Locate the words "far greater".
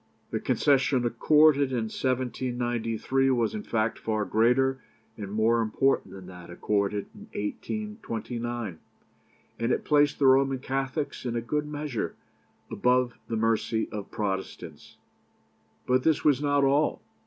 3.99-4.81